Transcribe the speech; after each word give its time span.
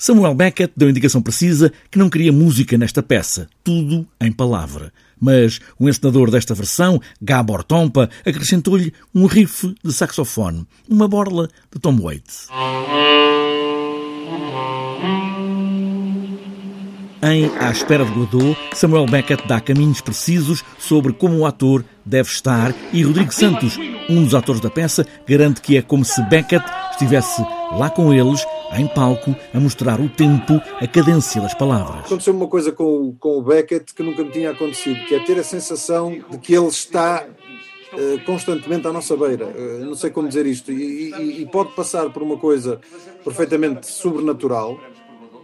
Samuel 0.00 0.34
Beckett 0.34 0.72
deu 0.74 0.88
indicação 0.88 1.20
precisa 1.20 1.70
que 1.90 1.98
não 1.98 2.08
queria 2.08 2.32
música 2.32 2.78
nesta 2.78 3.02
peça, 3.02 3.46
tudo 3.62 4.08
em 4.18 4.32
palavra. 4.32 4.90
Mas 5.20 5.60
o 5.78 5.90
encenador 5.90 6.30
desta 6.30 6.54
versão, 6.54 6.98
Gabor 7.20 7.62
Tompa, 7.62 8.08
acrescentou-lhe 8.24 8.94
um 9.14 9.26
riff 9.26 9.74
de 9.84 9.92
saxofone, 9.92 10.66
uma 10.88 11.06
borla 11.06 11.50
de 11.70 11.78
Tom 11.78 12.00
Waits. 12.00 12.48
Em 17.22 17.54
À 17.58 17.70
Espera 17.70 18.02
de 18.02 18.12
Godot, 18.12 18.58
Samuel 18.72 19.04
Beckett 19.04 19.46
dá 19.46 19.60
caminhos 19.60 20.00
precisos 20.00 20.64
sobre 20.78 21.12
como 21.12 21.36
o 21.36 21.44
ator 21.44 21.84
deve 22.06 22.30
estar 22.30 22.74
e 22.94 23.02
Rodrigo 23.02 23.34
Santos, 23.34 23.76
um 24.08 24.24
dos 24.24 24.34
atores 24.34 24.62
da 24.62 24.70
peça, 24.70 25.06
garante 25.28 25.60
que 25.60 25.76
é 25.76 25.82
como 25.82 26.06
se 26.06 26.22
Beckett 26.22 26.64
estivesse 26.92 27.42
lá 27.72 27.90
com 27.90 28.14
eles, 28.14 28.42
em 28.72 28.86
palco, 28.86 29.34
a 29.52 29.60
mostrar 29.60 30.00
o 30.00 30.08
tempo, 30.08 30.54
a 30.80 30.86
cadência 30.86 31.40
das 31.40 31.54
palavras. 31.54 32.06
Aconteceu 32.06 32.34
uma 32.34 32.46
coisa 32.46 32.72
com, 32.72 33.14
com 33.18 33.38
o 33.38 33.42
Beckett 33.42 33.94
que 33.94 34.02
nunca 34.02 34.22
me 34.22 34.30
tinha 34.30 34.50
acontecido, 34.50 35.04
que 35.06 35.14
é 35.14 35.20
ter 35.20 35.38
a 35.38 35.44
sensação 35.44 36.16
de 36.30 36.38
que 36.38 36.54
ele 36.54 36.68
está 36.68 37.26
uh, 37.92 38.24
constantemente 38.24 38.86
à 38.86 38.92
nossa 38.92 39.16
beira. 39.16 39.46
Uh, 39.46 39.84
não 39.84 39.94
sei 39.94 40.10
como 40.10 40.28
dizer 40.28 40.46
isto. 40.46 40.70
E, 40.72 41.10
e, 41.12 41.42
e 41.42 41.46
pode 41.46 41.74
passar 41.74 42.10
por 42.10 42.22
uma 42.22 42.36
coisa 42.36 42.80
perfeitamente 43.24 43.86
sobrenatural, 43.86 44.78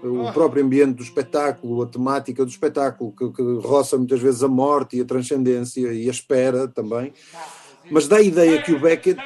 o 0.02 0.33
próprio 0.33 0.64
ambiente 0.64 0.95
do 0.95 1.02
espetáculo, 1.02 1.83
a 1.83 1.86
temática 1.86 2.45
do 2.45 2.50
espetáculo, 2.50 3.12
que, 3.12 3.28
que 3.30 3.42
roça 3.66 3.97
muitas 3.97 4.20
vezes 4.20 4.42
a 4.42 4.48
morte 4.48 4.97
e 4.97 5.00
a 5.00 5.05
transcendência 5.05 5.92
e 5.92 6.08
a 6.08 6.11
espera 6.11 6.69
também, 6.69 7.12
mas 7.91 8.06
dá 8.06 8.16
a 8.16 8.22
ideia 8.22 8.62
que 8.62 8.72
o 8.72 8.78
Beckett 8.78 9.20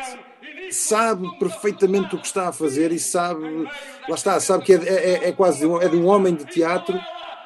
sabe 0.71 1.29
perfeitamente 1.39 2.15
o 2.15 2.19
que 2.19 2.27
está 2.27 2.49
a 2.49 2.53
fazer 2.53 2.93
e 2.93 2.99
sabe, 2.99 3.69
lá 4.09 4.15
está, 4.15 4.39
sabe 4.41 4.65
que 4.65 4.73
é, 4.73 4.77
é, 4.77 5.29
é 5.29 5.33
quase 5.33 5.61
de 5.61 5.67
um, 5.67 5.81
é 5.81 5.89
de 5.89 5.97
um 5.97 6.07
homem 6.07 6.35
de 6.35 6.45
teatro 6.45 6.99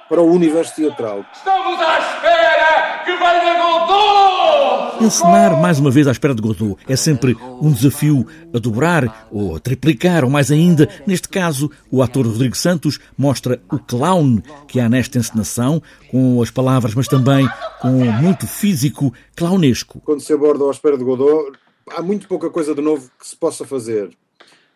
para 0.09 0.21
o 0.21 0.31
universo 0.31 0.77
teatral. 0.77 1.25
Estamos 1.33 1.81
à 1.81 1.99
espera 1.99 3.05
que 3.05 3.17
venha 3.17 3.63
Godot! 3.63 5.05
Encenar 5.05 5.61
mais 5.61 5.79
uma 5.79 5.91
vez 5.91 6.07
à 6.07 6.13
espera 6.13 6.35
de 6.35 6.43
Godot 6.43 6.77
é 6.89 6.95
sempre 6.95 7.37
um 7.61 7.73
desafio 7.73 8.27
a 8.55 8.59
dobrar 8.59 9.27
ou 9.31 9.57
a 9.57 9.61
triplicar, 9.61 10.25
ou 10.25 10.31
mais 10.31 10.51
ainda, 10.51 10.89
neste 11.07 11.29
caso, 11.29 11.71
o 11.91 12.03
ator 12.03 12.27
Rodrigo 12.27 12.57
Santos 12.57 12.99
mostra 13.17 13.61
o 13.71 13.79
clown 13.79 14.41
que 14.69 14.79
há 14.79 14.89
nesta 14.89 15.19
encenação, 15.19 15.83
com 16.11 16.41
as 16.41 16.51
palavras, 16.51 16.95
mas 16.95 17.09
também 17.09 17.49
com 17.81 17.89
muito 17.91 18.47
físico 18.47 19.13
clownesco. 19.35 20.01
Quando 20.05 20.21
se 20.21 20.33
aborda 20.33 20.65
à 20.65 20.71
espera 20.71 20.97
de 20.97 21.05
Godot, 21.05 21.53
há 21.91 22.03
muito 22.03 22.29
pouca 22.29 22.51
coisa 22.51 22.75
de 22.75 22.81
novo 22.81 23.11
que 23.19 23.27
se 23.27 23.37
possa 23.37 23.65
fazer. 23.65 24.11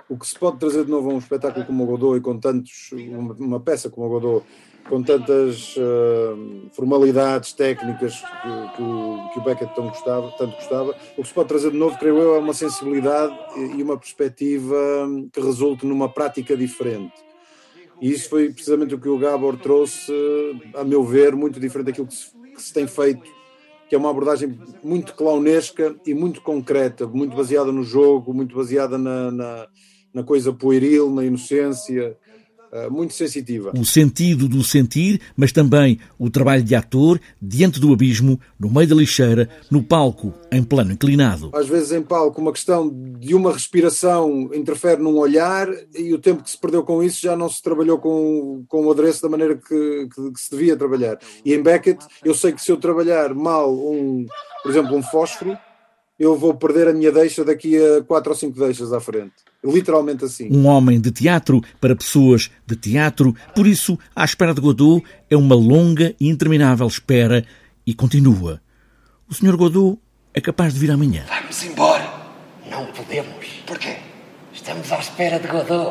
O 0.08 0.18
que 0.18 0.26
se 0.26 0.38
pode 0.38 0.58
trazer 0.58 0.84
de 0.84 0.90
novo 0.90 1.10
a 1.10 1.14
um 1.14 1.18
espetáculo 1.18 1.66
como 1.66 1.84
o 1.84 1.86
Godot 1.86 2.16
e 2.16 2.20
com 2.20 2.38
tantos, 2.38 2.90
uma, 2.92 3.34
uma 3.34 3.60
peça 3.60 3.90
como 3.90 4.06
o 4.06 4.10
Godot 4.10 4.46
com 4.88 5.02
tantas 5.02 5.76
uh, 5.76 6.70
formalidades 6.72 7.52
técnicas 7.52 8.14
que, 8.14 8.76
que, 8.76 9.32
que, 9.32 9.38
o 9.38 9.42
Beckett 9.44 9.74
tão 9.74 9.88
gostava, 9.88 10.32
tanto 10.38 10.56
gostava, 10.56 10.96
o 11.16 11.22
que 11.22 11.28
se 11.28 11.34
pode 11.34 11.48
trazer 11.48 11.70
de 11.70 11.76
novo, 11.76 11.98
creio 11.98 12.18
eu, 12.18 12.36
é 12.36 12.38
uma 12.38 12.54
sensibilidade 12.54 13.36
e 13.76 13.82
uma 13.82 13.98
perspectiva 13.98 14.76
que 15.30 15.40
resulte 15.40 15.84
numa 15.84 16.08
prática 16.08 16.56
diferente. 16.56 17.12
E 18.00 18.10
isso 18.10 18.30
foi 18.30 18.50
precisamente 18.50 18.94
o 18.94 18.98
que 18.98 19.08
o 19.08 19.18
Gabor 19.18 19.58
trouxe, 19.58 20.12
a 20.74 20.84
meu 20.84 21.04
ver, 21.04 21.36
muito 21.36 21.60
diferente 21.60 21.86
daquilo 21.88 22.06
que 22.06 22.14
se, 22.14 22.30
que 22.54 22.62
se 22.62 22.72
tem 22.72 22.86
feito, 22.86 23.37
que 23.88 23.94
é 23.94 23.98
uma 23.98 24.10
abordagem 24.10 24.58
muito 24.82 25.14
clownesca 25.14 25.96
e 26.06 26.12
muito 26.12 26.42
concreta, 26.42 27.06
muito 27.06 27.34
baseada 27.34 27.72
no 27.72 27.82
jogo, 27.82 28.34
muito 28.34 28.54
baseada 28.54 28.98
na, 28.98 29.30
na, 29.30 29.68
na 30.12 30.22
coisa 30.22 30.52
pueril, 30.52 31.10
na 31.10 31.24
inocência, 31.24 32.16
muito 32.90 33.14
sensitiva. 33.14 33.72
O 33.76 33.84
sentido 33.84 34.48
do 34.48 34.62
sentir, 34.62 35.20
mas 35.36 35.52
também 35.52 35.98
o 36.18 36.30
trabalho 36.30 36.62
de 36.62 36.74
ator 36.74 37.20
diante 37.40 37.80
do 37.80 37.92
abismo, 37.92 38.38
no 38.58 38.70
meio 38.70 38.88
da 38.88 38.94
lixeira, 38.94 39.48
no 39.70 39.82
palco, 39.82 40.32
em 40.50 40.62
plano 40.62 40.92
inclinado. 40.92 41.50
Às 41.54 41.68
vezes 41.68 41.92
em 41.92 42.02
palco 42.02 42.40
uma 42.40 42.52
questão 42.52 42.90
de 43.18 43.34
uma 43.34 43.52
respiração 43.52 44.50
interfere 44.54 45.00
num 45.02 45.16
olhar 45.16 45.68
e 45.94 46.12
o 46.12 46.18
tempo 46.18 46.42
que 46.42 46.50
se 46.50 46.58
perdeu 46.58 46.82
com 46.82 47.02
isso 47.02 47.20
já 47.20 47.36
não 47.36 47.48
se 47.48 47.62
trabalhou 47.62 47.98
com, 47.98 48.64
com 48.68 48.86
o 48.86 48.90
adereço 48.90 49.22
da 49.22 49.28
maneira 49.28 49.56
que, 49.56 50.08
que, 50.14 50.32
que 50.32 50.40
se 50.40 50.50
devia 50.50 50.76
trabalhar. 50.76 51.18
E 51.44 51.54
em 51.54 51.62
Beckett 51.62 52.04
eu 52.24 52.34
sei 52.34 52.52
que 52.52 52.62
se 52.62 52.70
eu 52.70 52.76
trabalhar 52.76 53.34
mal 53.34 53.72
um, 53.72 54.26
por 54.62 54.70
exemplo, 54.70 54.96
um 54.96 55.02
fósforo, 55.02 55.56
eu 56.18 56.36
vou 56.36 56.54
perder 56.54 56.88
a 56.88 56.92
minha 56.92 57.12
deixa 57.12 57.44
daqui 57.44 57.76
a 57.76 58.02
quatro 58.02 58.32
ou 58.32 58.36
cinco 58.36 58.58
deixas 58.58 58.92
à 58.92 59.00
frente. 59.00 59.34
Literalmente 59.64 60.24
assim. 60.24 60.48
Um 60.50 60.66
homem 60.66 61.00
de 61.00 61.10
teatro 61.10 61.62
para 61.80 61.94
pessoas 61.94 62.50
de 62.66 62.74
teatro, 62.74 63.34
por 63.54 63.66
isso, 63.66 63.98
a 64.14 64.24
espera 64.24 64.52
de 64.52 64.60
Godot 64.60 65.04
é 65.30 65.36
uma 65.36 65.54
longa 65.54 66.14
e 66.20 66.28
interminável 66.28 66.86
espera 66.86 67.44
e 67.86 67.94
continua. 67.94 68.60
O 69.28 69.34
Sr. 69.34 69.56
Godot 69.56 69.98
é 70.34 70.40
capaz 70.40 70.74
de 70.74 70.80
vir 70.80 70.90
amanhã. 70.90 71.24
Vamos 71.28 71.62
embora. 71.64 72.12
Não 72.70 72.86
podemos. 72.86 73.46
Porquê? 73.66 73.96
Estamos 74.52 74.90
à 74.92 74.98
espera 74.98 75.38
de 75.38 75.46
Godot. 75.46 75.86